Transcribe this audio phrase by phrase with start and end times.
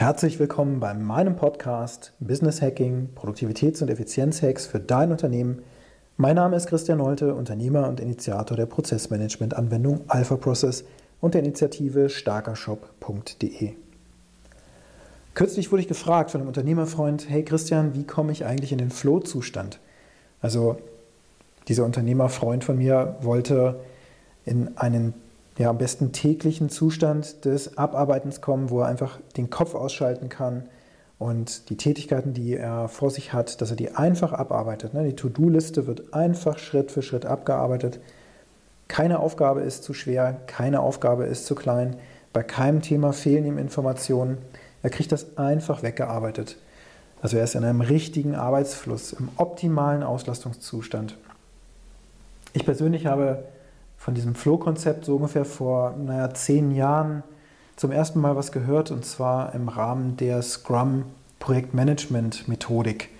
[0.00, 5.60] Herzlich willkommen bei meinem Podcast Business Hacking, Produktivitäts- und Effizienzhacks für dein Unternehmen.
[6.16, 10.84] Mein Name ist Christian Nolte, Unternehmer und Initiator der Prozessmanagement-Anwendung Alpha Process
[11.20, 13.72] und der Initiative starkershop.de.
[15.34, 18.90] Kürzlich wurde ich gefragt von einem Unternehmerfreund, hey Christian, wie komme ich eigentlich in den
[18.90, 19.80] Flow-Zustand?
[20.40, 20.78] Also
[21.68, 23.78] dieser Unternehmerfreund von mir wollte
[24.46, 25.12] in einen
[25.60, 30.62] ja, am besten täglichen Zustand des Abarbeitens kommen, wo er einfach den Kopf ausschalten kann
[31.18, 34.94] und die Tätigkeiten, die er vor sich hat, dass er die einfach abarbeitet.
[34.94, 35.04] Ne?
[35.04, 38.00] Die To-Do-Liste wird einfach Schritt für Schritt abgearbeitet.
[38.88, 41.96] Keine Aufgabe ist zu schwer, keine Aufgabe ist zu klein.
[42.32, 44.38] Bei keinem Thema fehlen ihm Informationen.
[44.82, 46.56] Er kriegt das einfach weggearbeitet.
[47.20, 51.18] Also er ist in einem richtigen Arbeitsfluss, im optimalen Auslastungszustand.
[52.54, 53.44] Ich persönlich habe
[54.00, 57.22] von diesem Flow-Konzept so ungefähr vor naja, zehn Jahren
[57.76, 63.10] zum ersten Mal was gehört und zwar im Rahmen der Scrum-Projektmanagement-Methodik.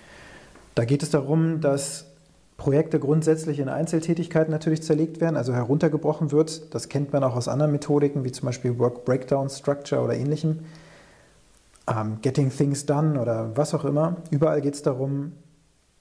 [0.73, 2.05] Da geht es darum, dass
[2.57, 6.73] Projekte grundsätzlich in Einzeltätigkeiten natürlich zerlegt werden, also heruntergebrochen wird.
[6.73, 10.61] Das kennt man auch aus anderen Methodiken, wie zum Beispiel Work Breakdown Structure oder ähnlichem.
[11.85, 14.15] Um, Getting Things Done oder was auch immer.
[14.31, 15.33] Überall geht es darum,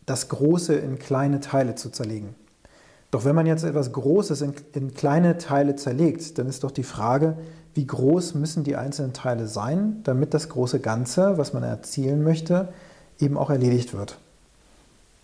[0.07, 2.35] das Große in kleine Teile zu zerlegen.
[3.11, 6.85] Doch wenn man jetzt etwas Großes in, in, kleine Teile zerlegt, dann ist doch die
[6.85, 7.37] Frage,
[7.75, 12.69] wie groß müssen die einzelnen Teile sein, damit das große Ganze, was man erzielen möchte,
[13.19, 14.19] eben auch erledigt wird.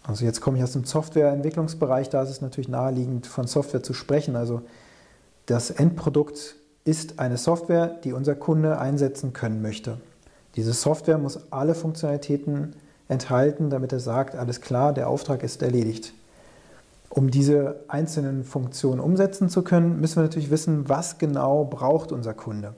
[0.04, 3.92] Also jetzt komme ich aus dem Softwareentwicklungsbereich, da ist es natürlich naheliegend, von Software zu
[3.92, 4.36] sprechen.
[4.36, 4.62] Also
[5.46, 9.98] das Endprodukt ist eine Software, die unser Kunde einsetzen können möchte.
[10.54, 12.74] Diese Software muss alle Funktionalitäten
[13.08, 16.12] enthalten, damit er sagt, alles klar, der Auftrag ist erledigt.
[17.16, 22.34] Um diese einzelnen Funktionen umsetzen zu können, müssen wir natürlich wissen, was genau braucht unser
[22.34, 22.74] Kunde.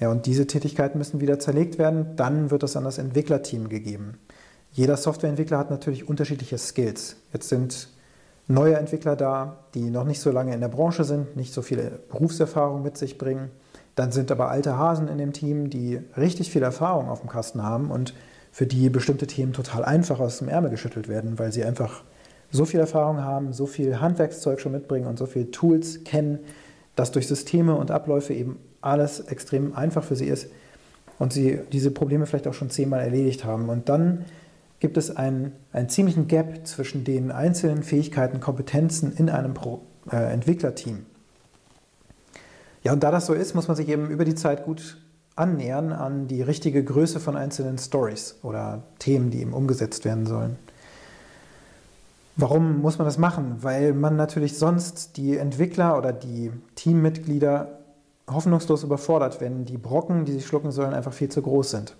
[0.00, 4.18] Ja, und diese Tätigkeiten müssen wieder zerlegt werden, dann wird das an das Entwicklerteam gegeben.
[4.72, 7.18] Jeder Softwareentwickler hat natürlich unterschiedliche Skills.
[7.32, 7.90] Jetzt sind
[8.48, 12.00] neue Entwickler da, die noch nicht so lange in der Branche sind, nicht so viele
[12.10, 13.52] Berufserfahrung mit sich bringen.
[13.94, 17.62] Dann sind aber alte Hasen in dem Team, die richtig viel Erfahrung auf dem Kasten
[17.62, 18.12] haben und
[18.50, 22.02] für die bestimmte Themen total einfach aus dem Ärmel geschüttelt werden, weil sie einfach
[22.50, 26.40] so viel Erfahrung haben, so viel Handwerkszeug schon mitbringen und so viele Tools kennen,
[26.96, 30.48] dass durch Systeme und Abläufe eben alles extrem einfach für sie ist
[31.18, 33.68] und sie diese Probleme vielleicht auch schon zehnmal erledigt haben.
[33.68, 34.24] Und dann
[34.80, 40.32] gibt es einen, einen ziemlichen Gap zwischen den einzelnen Fähigkeiten, Kompetenzen in einem Pro, äh,
[40.32, 41.04] Entwicklerteam.
[42.82, 44.96] Ja, und da das so ist, muss man sich eben über die Zeit gut
[45.36, 50.56] annähern an die richtige Größe von einzelnen Stories oder Themen, die eben umgesetzt werden sollen.
[52.36, 53.56] Warum muss man das machen?
[53.60, 57.80] Weil man natürlich sonst die Entwickler oder die Teammitglieder
[58.30, 61.96] hoffnungslos überfordert, wenn die Brocken, die sie schlucken sollen, einfach viel zu groß sind.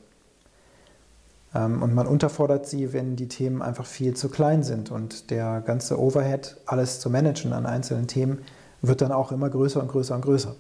[1.55, 4.91] Ähm, und man unterfordert sie, wenn die Themen einfach viel zu klein sind.
[4.91, 8.39] Und der ganze Overhead, alles zu managen an einzelnen Themen,
[8.83, 10.55] wird dann auch immer größer und größer und größer.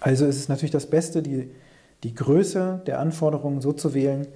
[0.00, 1.50] Also ist es natürlich das Beste, die,
[2.02, 4.26] die Größe der Anforderungen so zu wählen,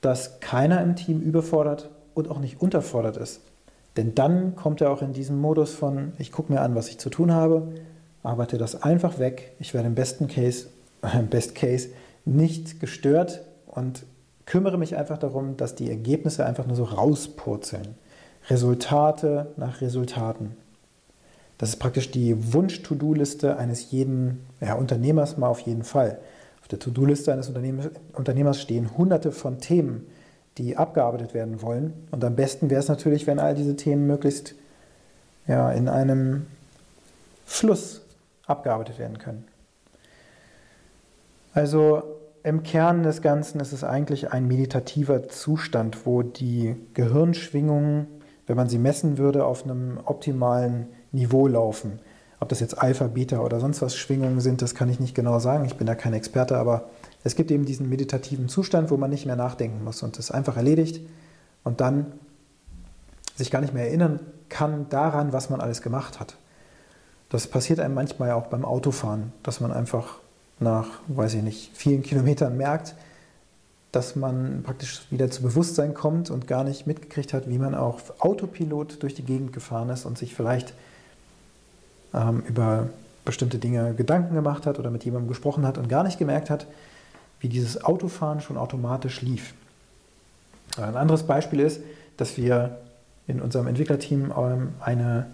[0.00, 3.40] dass keiner im Team überfordert und auch nicht unterfordert ist.
[3.96, 6.98] Denn dann kommt er auch in diesen Modus von, ich gucke mir an, was ich
[6.98, 7.68] zu tun habe,
[8.22, 10.66] arbeite das einfach weg, ich werde im besten Case,
[11.02, 11.90] äh, im Best Case
[12.24, 14.04] nicht gestört und
[14.46, 17.94] kümmere mich einfach darum, dass die Ergebnisse einfach nur so rauspurzeln.
[18.50, 20.56] Resultate nach Resultaten.
[21.56, 26.18] Das ist praktisch die Wunsch-To-Do-Liste eines jeden ja, Unternehmers mal auf jeden Fall.
[26.60, 30.06] Auf der To-Do-Liste eines Unternehmers stehen hunderte von Themen,
[30.58, 31.92] die abgearbeitet werden wollen.
[32.10, 34.54] Und am besten wäre es natürlich, wenn all diese Themen möglichst
[35.46, 36.46] ja, in einem
[37.44, 38.02] Fluss
[38.46, 39.44] abgearbeitet werden können.
[41.52, 42.02] Also
[42.42, 48.06] im Kern des Ganzen ist es eigentlich ein meditativer Zustand, wo die Gehirnschwingungen,
[48.46, 52.00] wenn man sie messen würde, auf einem optimalen Niveau laufen.
[52.40, 55.38] Ob das jetzt Alpha, Beta oder sonst was Schwingungen sind, das kann ich nicht genau
[55.38, 55.64] sagen.
[55.64, 56.90] Ich bin da kein Experte, aber
[57.24, 60.56] es gibt eben diesen meditativen Zustand, wo man nicht mehr nachdenken muss und es einfach
[60.56, 61.00] erledigt
[61.64, 62.12] und dann
[63.34, 66.36] sich gar nicht mehr erinnern kann daran, was man alles gemacht hat.
[67.30, 70.18] Das passiert einem manchmal auch beim Autofahren, dass man einfach
[70.60, 72.94] nach, weiß ich nicht, vielen Kilometern merkt,
[73.90, 78.00] dass man praktisch wieder zu Bewusstsein kommt und gar nicht mitgekriegt hat, wie man auch
[78.18, 80.74] Autopilot durch die Gegend gefahren ist und sich vielleicht
[82.12, 82.90] ähm, über
[83.24, 86.66] bestimmte Dinge Gedanken gemacht hat oder mit jemandem gesprochen hat und gar nicht gemerkt hat,
[87.44, 89.52] wie dieses Autofahren schon automatisch lief.
[90.78, 91.82] Ein anderes Beispiel ist,
[92.16, 92.78] dass wir
[93.26, 95.26] in unserem Entwicklerteam ähm, eine,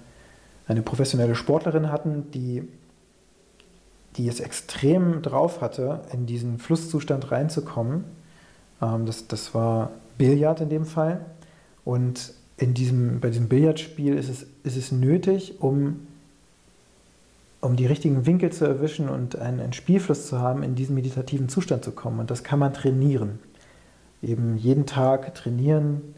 [0.66, 2.68] eine professionelle Sportlerin hatten, die
[4.16, 8.04] die es extrem drauf hatte, in diesen Flusszustand reinzukommen.
[8.82, 11.24] Ähm, das, das war Billard in dem Fall.
[11.84, 16.08] Und in diesem, bei diesem Billardspiel ist es, ist es nötig, um,
[17.60, 21.48] um die richtigen Winkel zu erwischen und einen, einen Spielfluss zu haben, in diesen meditativen
[21.48, 22.20] Zustand zu kommen.
[22.20, 23.38] Und das kann man trainieren.
[24.22, 26.14] Eben jeden Tag trainieren,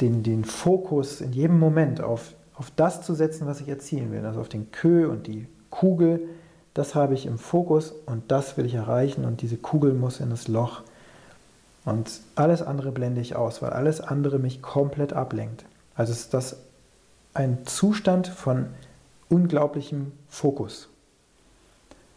[0.00, 4.24] den, den Fokus in jedem Moment auf, auf das zu setzen, was ich erzielen will.
[4.24, 6.28] Also auf den Kö und die Kugel,
[6.74, 10.30] das habe ich im Fokus und das will ich erreichen und diese Kugel muss in
[10.30, 10.82] das Loch.
[11.84, 15.64] Und alles andere blende ich aus, weil alles andere mich komplett ablenkt.
[15.94, 16.58] Also ist das
[17.34, 18.66] ein Zustand von
[19.28, 20.88] unglaublichem Fokus.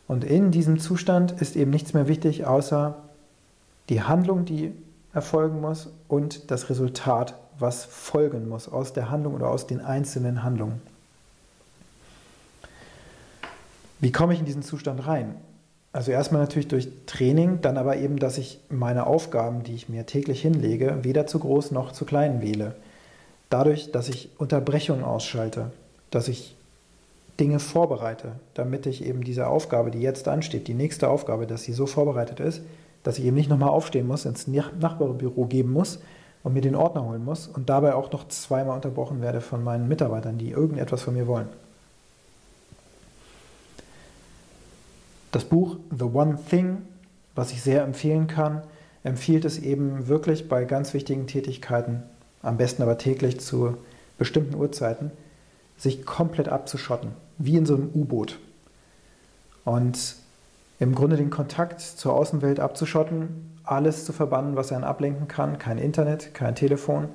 [0.07, 2.95] Und in diesem Zustand ist eben nichts mehr wichtig, außer
[3.89, 4.73] die Handlung, die
[5.13, 10.43] erfolgen muss und das Resultat, was folgen muss aus der Handlung oder aus den einzelnen
[10.43, 10.81] Handlungen.
[13.99, 15.35] Wie komme ich in diesen Zustand rein?
[15.93, 20.05] Also erstmal natürlich durch Training, dann aber eben, dass ich meine Aufgaben, die ich mir
[20.05, 22.75] täglich hinlege, weder zu groß noch zu klein wähle.
[23.49, 25.71] Dadurch, dass ich Unterbrechungen ausschalte,
[26.09, 26.55] dass ich
[27.41, 31.73] Dinge vorbereite, damit ich eben diese Aufgabe, die jetzt ansteht, die nächste Aufgabe, dass sie
[31.73, 32.61] so vorbereitet ist,
[33.01, 35.99] dass ich eben nicht nochmal aufstehen muss, ins Nachbarbüro geben muss
[36.43, 39.87] und mir den Ordner holen muss und dabei auch noch zweimal unterbrochen werde von meinen
[39.87, 41.49] Mitarbeitern, die irgendetwas von mir wollen.
[45.31, 46.83] Das Buch The One Thing,
[47.33, 48.61] was ich sehr empfehlen kann,
[49.03, 52.03] empfiehlt es eben wirklich bei ganz wichtigen Tätigkeiten,
[52.43, 53.77] am besten aber täglich zu
[54.19, 55.09] bestimmten Uhrzeiten,
[55.81, 57.13] sich komplett abzuschotten,
[57.45, 58.39] wie in so einem U-Boot.
[59.65, 60.15] Und
[60.79, 65.77] im Grunde den Kontakt zur Außenwelt abzuschotten, alles zu verbannen, was einen ablenken kann, kein
[65.77, 67.07] Internet, kein Telefon,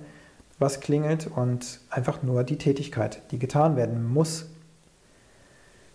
[0.59, 4.47] was klingelt und einfach nur die Tätigkeit, die getan werden muss,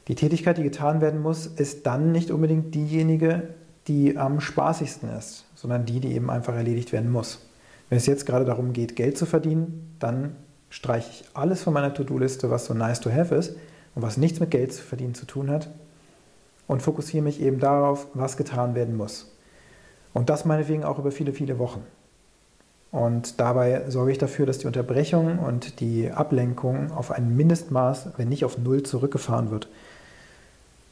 [0.07, 3.43] die Tätigkeit, die getan werden muss, ist dann nicht unbedingt diejenige,
[3.87, 7.39] die am spaßigsten ist, sondern die, die eben einfach erledigt werden muss.
[7.87, 10.35] Wenn es jetzt gerade darum geht, Geld zu verdienen, dann
[10.69, 13.55] streiche ich alles von meiner To-Do-Liste, was so nice to have ist
[13.95, 15.69] und was nichts mit Geld zu verdienen zu tun hat
[16.67, 19.31] und fokussiere mich eben darauf, was getan werden muss.
[20.13, 21.83] Und das meinetwegen auch über viele, viele Wochen.
[22.91, 28.27] Und dabei sorge ich dafür, dass die Unterbrechung und die Ablenkung auf ein Mindestmaß, wenn
[28.27, 29.69] nicht auf Null, zurückgefahren wird.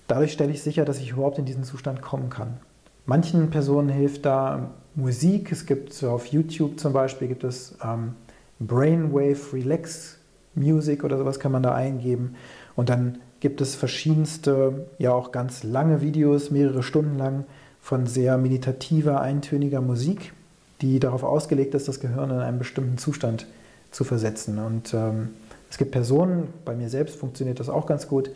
[0.08, 2.58] Dadurch stelle ich sicher, dass ich überhaupt in diesen Zustand kommen kann.
[3.06, 5.52] Manchen Personen hilft da Musik.
[5.52, 8.16] Es gibt auf YouTube zum Beispiel gibt es ähm,
[8.60, 10.19] Brainwave Relax
[10.60, 12.36] Music oder sowas kann man da eingeben.
[12.76, 17.46] Und dann gibt es verschiedenste, ja auch ganz lange Videos, mehrere Stunden lang
[17.82, 20.34] von sehr meditativer, eintöniger Musik,
[20.82, 23.48] die darauf ausgelegt ist, das Gehirn in einen bestimmten Zustand
[23.92, 24.60] zu versetzen.
[24.60, 25.30] Und ähm,
[25.70, 28.30] es gibt Personen, bei mir selbst funktioniert das auch ganz gut,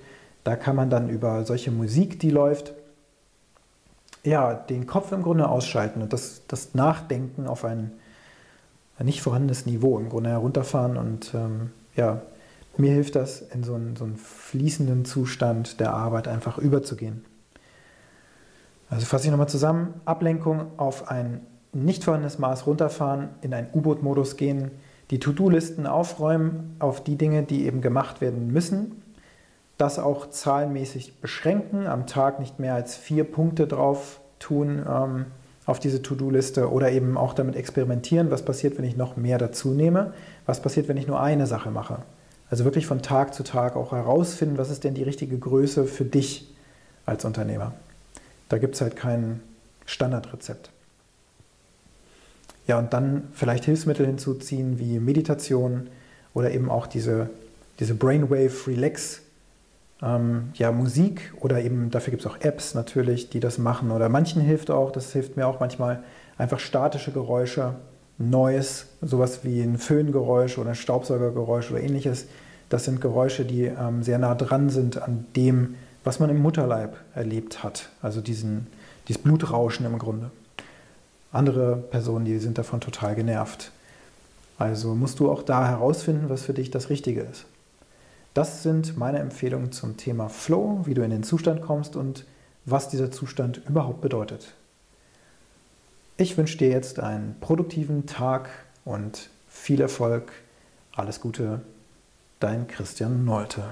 [0.44, 2.74] da kann man dann über solche Musik, die läuft,
[4.24, 7.92] ja, den Kopf im Grunde ausschalten und das, das Nachdenken auf ein,
[9.00, 10.98] nicht vorhandenes Niveau im Grunde herunterfahren.
[10.98, 12.22] Und ähm, ja,
[12.78, 17.24] mir hilft das, in so einen, so einen fließenden Zustand der Arbeit einfach überzugehen.
[18.90, 19.94] Also fasse ich nochmal zusammen.
[20.06, 21.42] Ablenkung auf ein
[21.72, 24.72] nicht vorhandenes Maß runterfahren, in einen U-Boot-Modus gehen,
[25.12, 29.04] die To-Do-Listen aufräumen auf die Dinge, die eben gemacht werden müssen
[29.78, 35.26] das auch zahlenmäßig beschränken, am Tag nicht mehr als vier Punkte drauf tun ähm,
[35.66, 39.70] auf diese To-Do-Liste oder eben auch damit experimentieren, was passiert, wenn ich noch mehr dazu
[39.70, 40.14] nehme,
[40.46, 42.00] was passiert, wenn ich nur eine Sache mache.
[42.50, 46.06] Also wirklich von Tag zu Tag auch herausfinden, was ist denn die richtige Größe für
[46.06, 46.54] dich
[47.06, 47.74] als Unternehmer.
[48.50, 49.40] Da gibt es halt kein
[49.86, 50.70] Standardrezept.
[52.68, 55.88] Ja, und dann vielleicht Hilfsmittel hinzuziehen wie Meditation
[56.34, 57.30] oder eben auch diese,
[57.80, 59.23] diese Brainwave Relax
[60.04, 63.92] ähm, ja, Musik oder eben dafür gibt es auch Apps natürlich, die das machen.
[63.92, 66.04] Oder manchen hilft auch, das hilft mir auch manchmal,
[66.38, 67.76] einfach statische Geräusche,
[68.18, 72.28] Neues, sowas wie ein Föhngeräusch oder ein Staubsaugergeräusch oder ähnliches.
[72.70, 76.96] Das sind Geräusche, die ähm, sehr nah dran sind an dem, was man im Mutterleib
[77.16, 77.90] erlebt hat.
[78.02, 78.68] Also diesen,
[79.08, 80.32] dieses Blutrauschen im Grunde.
[81.32, 83.72] Andere Personen, die sind davon total genervt.
[84.60, 87.46] Also musst du auch da herausfinden, was für dich das Richtige ist.
[88.34, 92.26] Das sind meine Empfehlungen zum Thema Flow, wie du in den Zustand kommst und
[92.66, 94.54] was dieser Zustand überhaupt bedeutet.
[96.18, 98.50] Ich wünsche dir jetzt einen produktiven Tag
[98.86, 100.32] und viel Erfolg.
[100.96, 101.62] Alles Gute,
[102.40, 103.64] dein Christian Nolte.